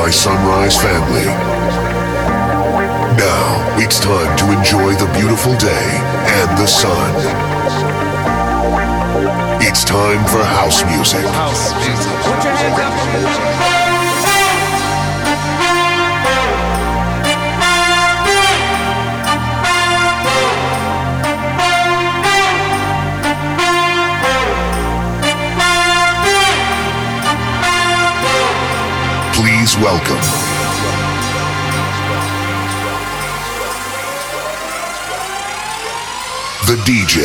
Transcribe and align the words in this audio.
my 0.00 0.08
Sunrise 0.08 0.80
family. 0.80 1.26
Now 3.20 3.76
it's 3.76 4.00
time 4.00 4.34
to 4.38 4.44
enjoy 4.56 4.94
the 4.94 5.10
beautiful 5.12 5.54
day 5.58 5.88
and 6.40 6.48
the 6.56 6.66
sun. 6.66 7.12
It's 9.60 9.84
time 9.84 10.24
for 10.26 10.42
house 10.42 10.82
music. 10.86 11.26
House 11.26 11.74
music. 11.84 12.12
Put 12.24 12.44
your 12.44 12.54
hands 12.54 13.74
up. 13.74 13.79
Welcome. 29.78 30.16
The 36.66 36.76
DJ. 36.84 37.20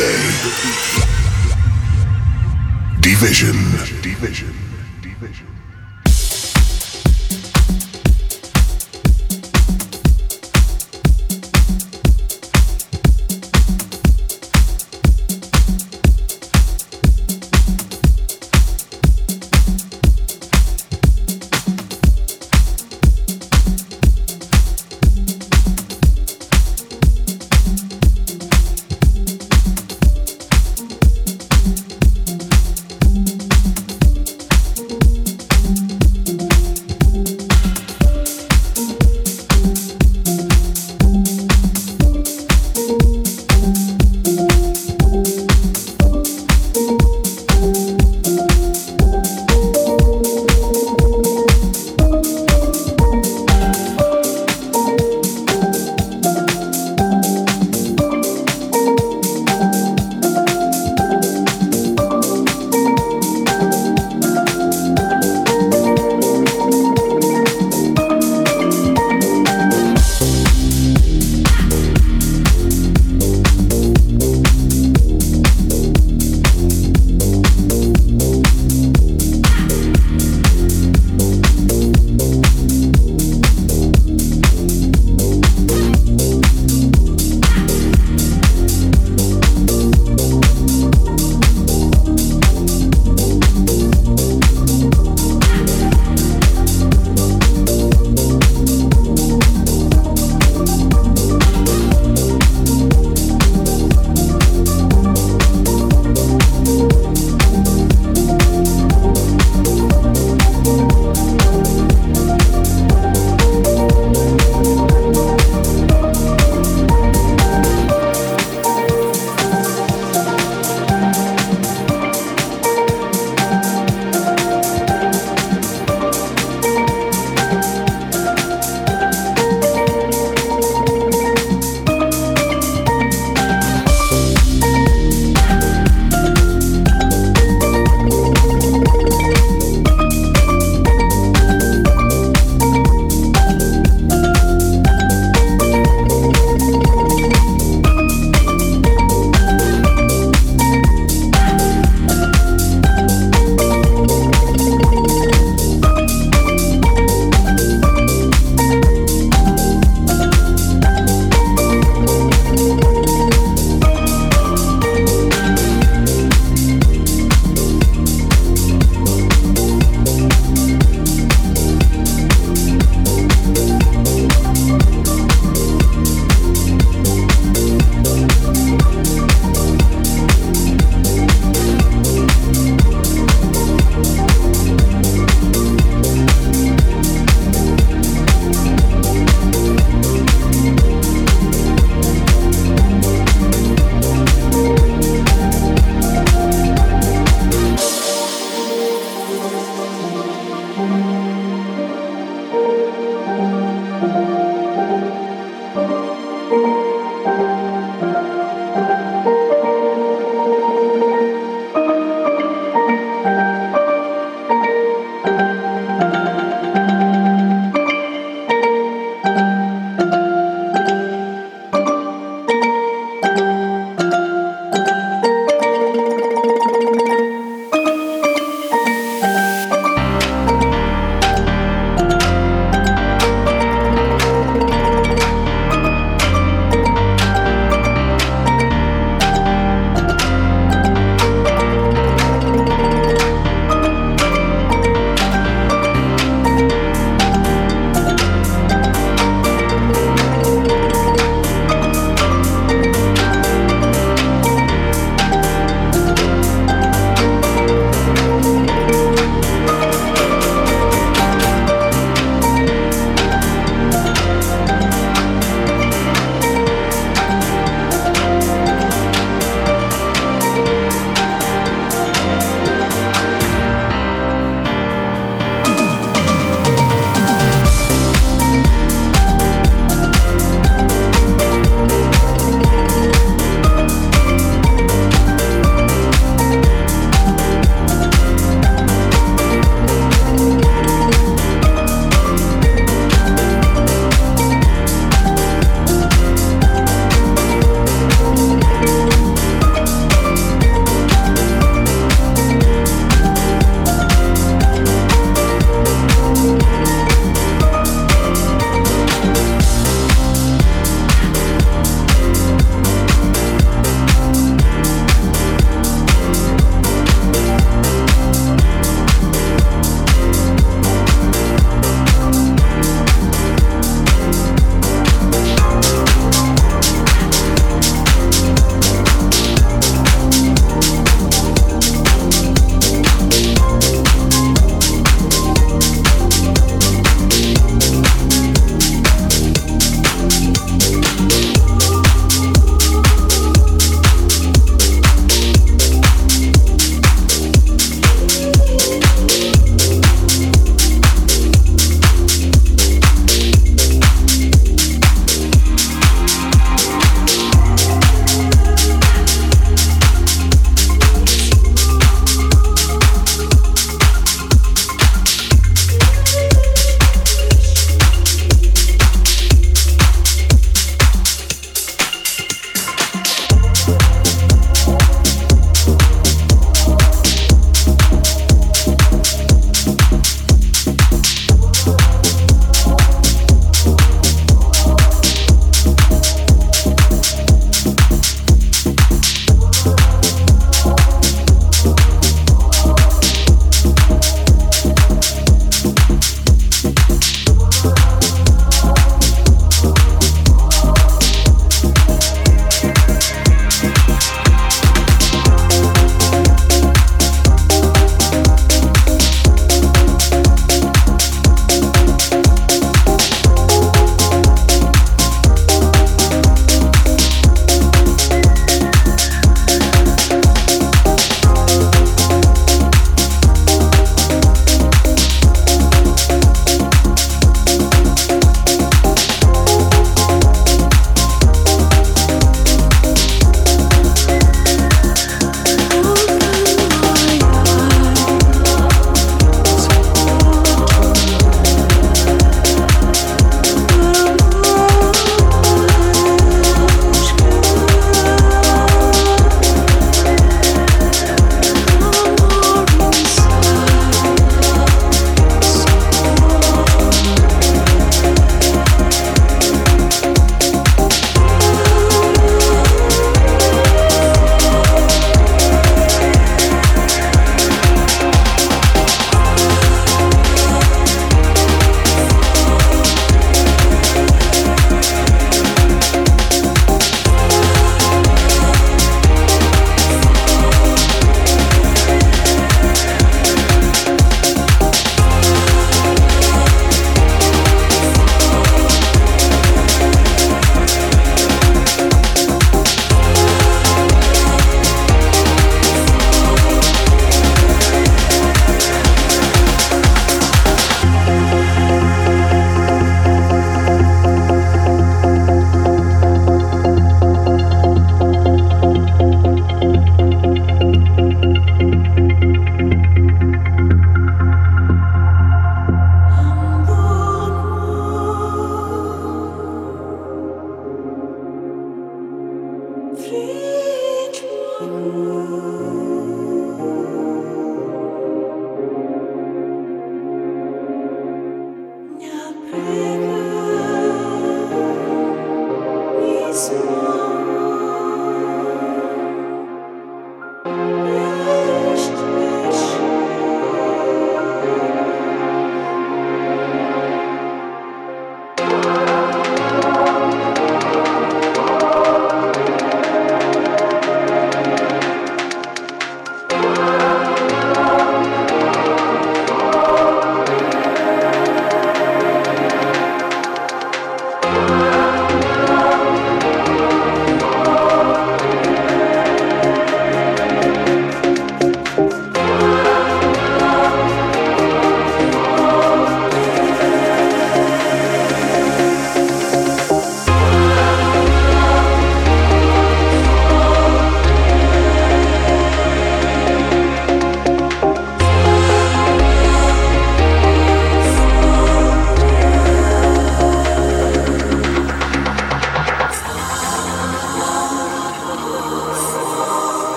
Division. 3.00 3.56
Division. 4.00 4.55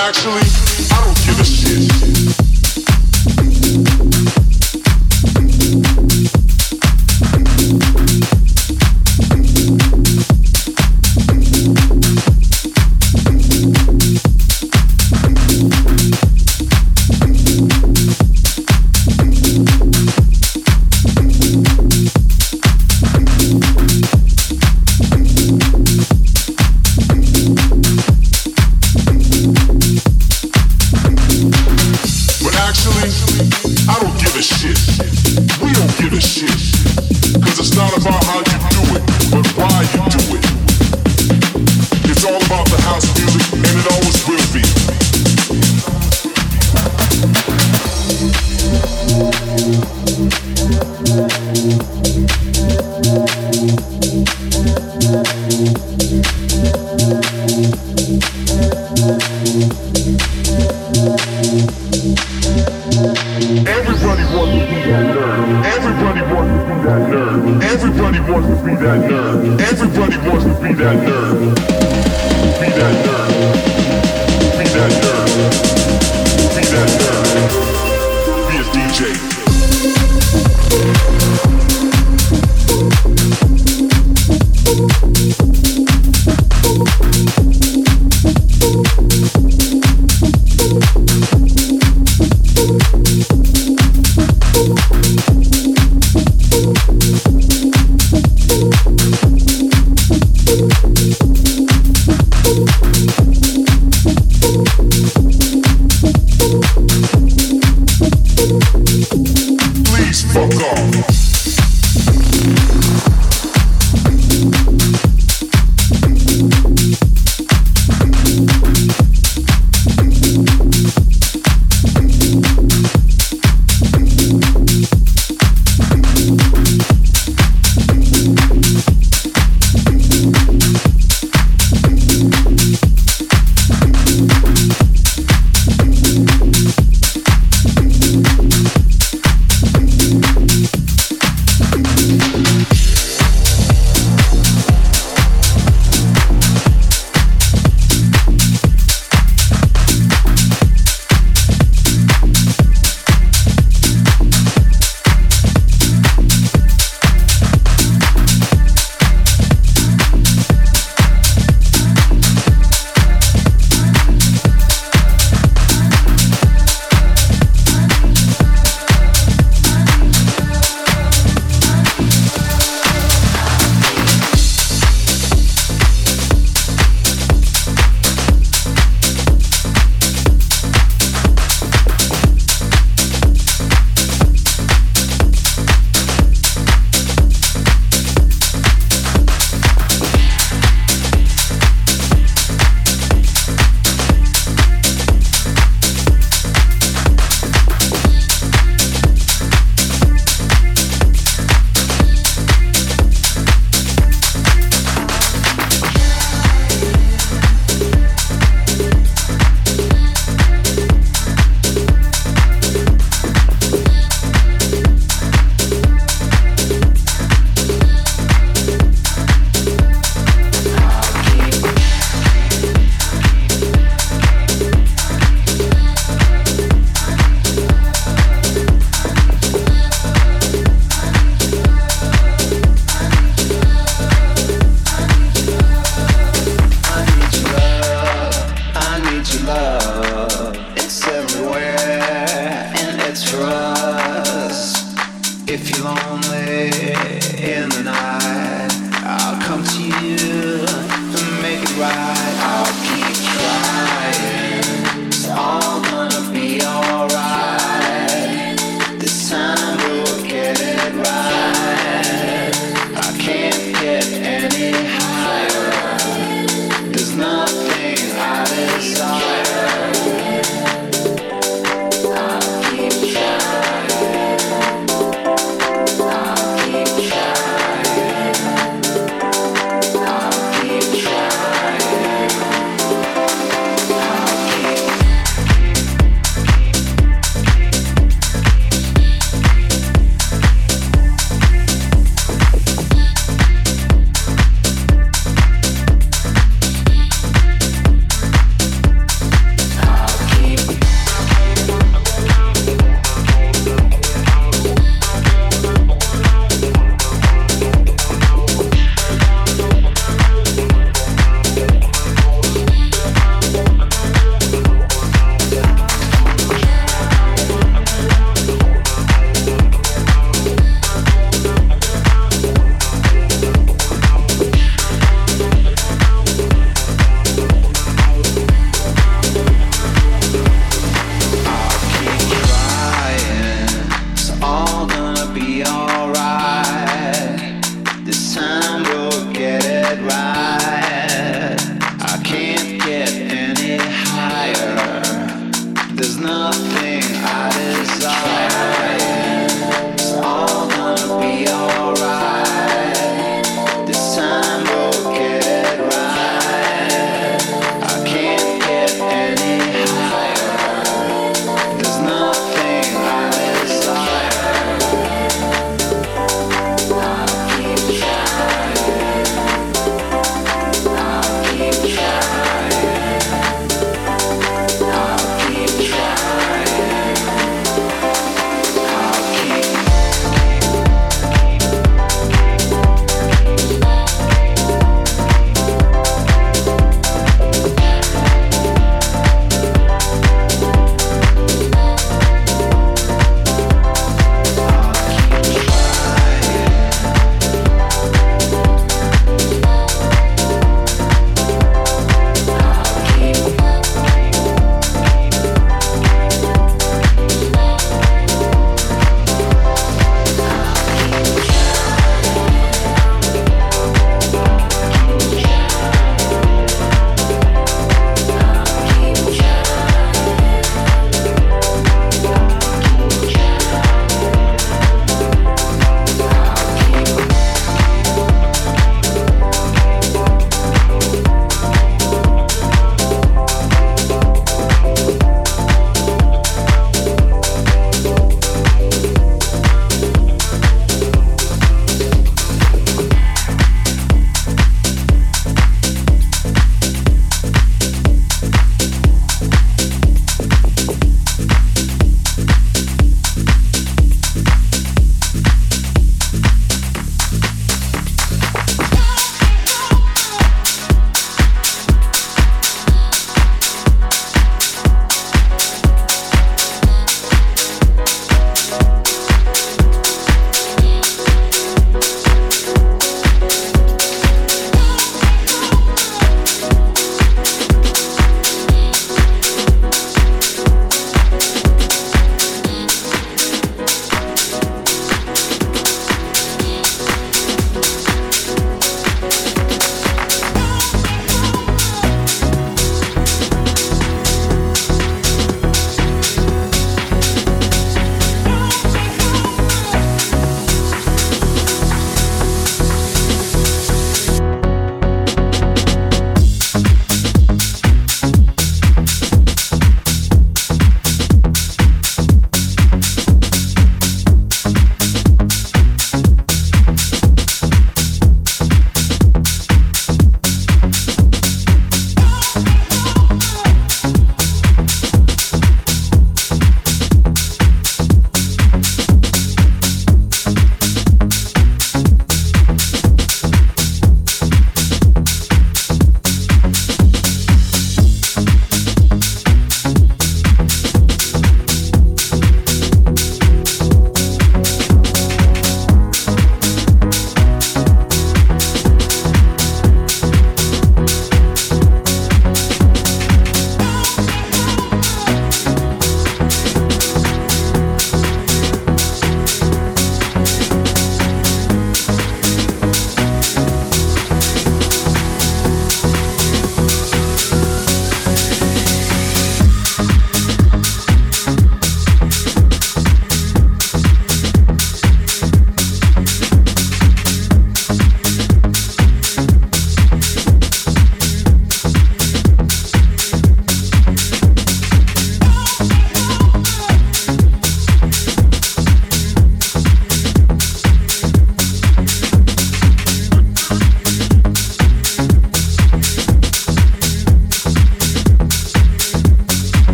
actually 0.00 0.77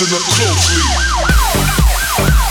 listen 0.00 0.16
up 0.16 0.22
closely. 0.22 2.43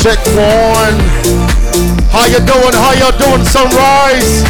Check, 0.00 0.16
one. 0.32 0.96
How 2.08 2.24
you 2.24 2.40
doing? 2.40 2.72
How 2.72 2.96
y'all 2.96 3.12
doing? 3.20 3.44
Sunrise. 3.44 4.42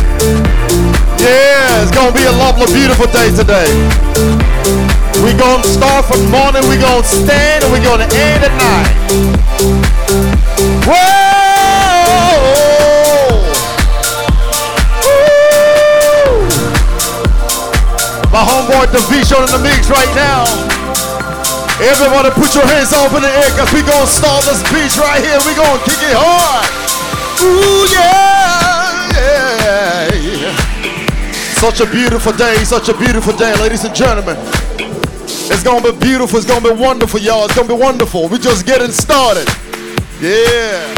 Yeah, 1.19 1.83
it's 1.83 1.91
gonna 1.91 2.15
be 2.15 2.23
a 2.25 2.31
lovely, 2.31 2.67
beautiful 2.73 3.07
day 3.11 3.35
today. 3.35 3.67
We 5.25 5.35
gonna 5.35 5.65
start 5.65 6.07
from 6.07 6.31
morning, 6.31 6.63
we 6.71 6.79
gonna 6.79 7.03
stand, 7.03 7.65
and 7.65 7.73
we 7.73 7.81
gonna 7.81 8.07
end 8.15 8.45
at 8.47 8.55
night. 8.63 8.95
Whoa! 10.87 11.11
Woo! 15.03 16.47
My 18.31 18.43
homeboy 18.47 18.87
Division 18.93 19.43
in 19.43 19.51
the 19.51 19.59
mix 19.59 19.91
right 19.91 20.15
now. 20.15 20.70
Everybody 21.81 22.29
put 22.37 22.55
your 22.55 22.67
hands 22.67 22.93
up 22.93 23.09
in 23.17 23.23
the 23.23 23.33
air 23.33 23.51
cause 23.57 23.73
we 23.73 23.81
gonna 23.81 24.07
start 24.07 24.45
this 24.45 24.61
beach 24.69 25.01
right 25.01 25.25
here. 25.25 25.41
We 25.49 25.57
gonna 25.57 25.81
kick 25.85 25.97
it 26.05 26.13
hard. 26.13 26.69
Ooh 27.41 27.89
yeah, 27.89 29.09
yeah, 29.17 30.15
yeah. 30.15 30.57
Such 31.57 31.81
a 31.81 31.87
beautiful 31.91 32.33
day, 32.33 32.57
such 32.65 32.89
a 32.91 32.97
beautiful 32.97 33.33
day, 33.33 33.55
ladies 33.57 33.85
and 33.85 33.95
gentlemen. 33.95 34.37
It's 35.53 35.63
gonna 35.63 35.93
be 35.93 35.99
beautiful, 35.99 36.39
it's 36.39 36.47
gonna 36.47 36.69
be 36.69 36.79
wonderful, 36.79 37.19
y'all. 37.19 37.47
It's 37.47 37.55
gonna 37.55 37.69
be 37.69 37.75
wonderful. 37.75 38.29
We're 38.29 38.39
just 38.39 38.67
getting 38.67 38.93
started. 38.93 39.49
Yeah. 40.21 40.90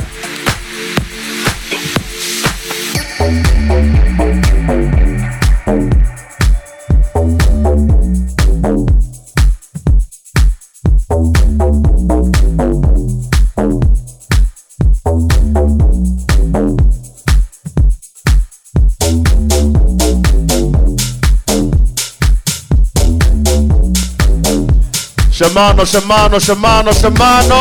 Shamano, 25.63 25.85
Shamano, 25.87 26.41
Shamano, 26.41 26.93
Shamano. 26.93 27.55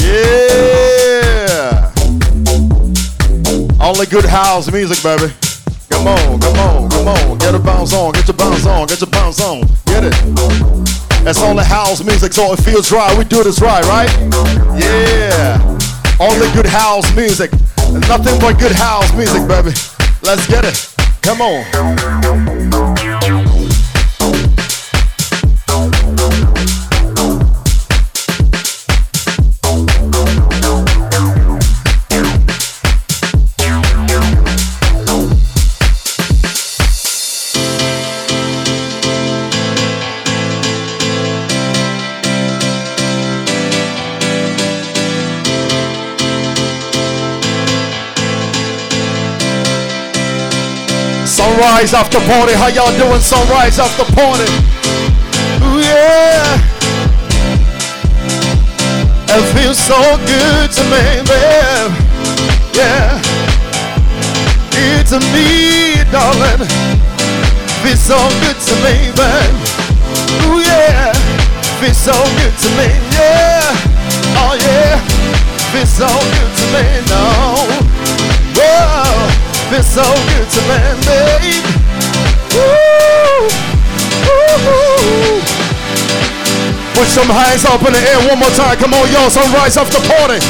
Yeah. 0.00 1.92
Only 3.78 4.06
good 4.06 4.24
house 4.24 4.72
music, 4.72 5.02
baby. 5.02 5.34
Come 5.90 6.08
on, 6.08 6.40
come 6.40 6.58
on, 6.58 6.88
come 6.88 7.08
on. 7.08 7.36
Get 7.36 7.54
a 7.54 7.58
bounce 7.58 7.92
on, 7.92 8.12
get 8.12 8.26
your 8.26 8.38
bounce 8.38 8.64
on, 8.64 8.86
get 8.86 9.00
your 9.02 9.10
bounce 9.10 9.38
on. 9.42 9.60
Get 9.84 10.04
it. 10.04 10.14
It's 11.28 11.42
only 11.42 11.64
house 11.64 12.02
music, 12.02 12.32
so 12.32 12.54
it 12.54 12.60
feels 12.60 12.90
right. 12.90 13.18
We 13.18 13.24
do 13.24 13.44
this 13.44 13.60
right, 13.60 13.84
right? 13.84 14.08
Yeah. 14.80 15.60
Only 16.18 16.50
good 16.54 16.64
house 16.64 17.14
music. 17.14 17.52
Nothing 18.08 18.40
but 18.40 18.58
good 18.58 18.72
house 18.72 19.12
music, 19.14 19.46
baby. 19.46 19.74
Let's 20.22 20.46
get 20.46 20.64
it. 20.64 20.88
Come 21.20 21.42
on. 21.42 22.61
Sunrise 51.52 51.92
after 51.92 52.18
party, 52.20 52.54
how 52.54 52.68
y'all 52.68 52.96
doing? 52.96 53.20
Sunrise 53.20 53.78
after 53.78 54.04
party. 54.16 54.48
Ooh 55.60 55.84
yeah. 55.84 56.56
It 59.28 59.44
feels 59.52 59.76
so 59.76 60.00
good 60.24 60.72
to 60.72 60.82
me, 60.88 61.04
babe. 61.28 61.92
Yeah. 62.72 63.20
It's 64.72 65.12
me, 65.12 66.00
darling. 66.10 66.64
Feels 67.84 68.00
so 68.00 68.16
good 68.40 68.56
to 68.56 68.74
me, 68.80 69.12
babe. 69.12 69.56
Ooh 70.48 70.64
yeah. 70.64 71.12
Feels 71.84 71.98
so 71.98 72.16
good 72.40 72.56
to 72.64 72.68
me, 72.80 72.88
yeah. 73.12 73.76
Oh 74.40 74.56
yeah. 74.56 74.96
Feels 75.68 75.90
so 75.90 76.08
good 76.08 76.52
to 76.56 76.64
me, 76.72 76.84
no. 77.12 77.92
Whoa 78.56 79.51
been 79.72 79.82
so 79.82 80.04
good 80.04 80.48
to 80.52 80.60
me, 80.68 80.76
babe. 81.08 81.64
Woo, 82.52 83.48
woo, 84.28 85.40
Put 86.92 87.08
some 87.08 87.32
hands 87.32 87.64
up 87.64 87.80
in 87.80 87.96
the 87.96 88.02
air 88.04 88.20
one 88.28 88.36
more 88.36 88.52
time. 88.52 88.76
Come 88.76 88.92
on, 88.92 89.08
y'all. 89.08 89.32
Sunrise 89.32 89.80
off 89.80 89.88
the 89.88 90.04
party. 90.04 90.44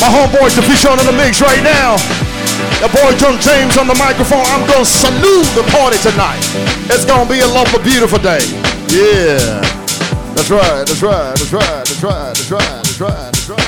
My 0.00 0.08
homeboy 0.08 0.48
Division 0.56 0.96
in 0.96 1.04
the 1.04 1.12
mix 1.12 1.44
right 1.44 1.60
now. 1.60 2.00
The 2.80 2.88
boy 2.88 3.12
John 3.20 3.36
James 3.36 3.76
on 3.76 3.86
the 3.86 3.98
microphone. 4.00 4.48
I'm 4.48 4.64
gonna 4.64 4.88
salute 4.88 5.52
the 5.52 5.68
party 5.68 6.00
tonight. 6.00 6.40
It's 6.88 7.04
gonna 7.04 7.28
be 7.28 7.40
a 7.44 7.46
lovely, 7.52 7.84
beautiful 7.84 8.18
day. 8.18 8.40
Yeah. 8.88 9.60
That's 10.32 10.50
right, 10.50 10.88
that's 10.88 11.02
right, 11.02 11.36
that's 11.36 11.52
right, 11.52 11.84
that's 11.84 12.02
right, 12.02 12.32
that's 12.32 12.50
right, 12.50 12.80
that's 12.80 13.00
right, 13.00 13.28
that's 13.28 13.50
right. 13.50 13.61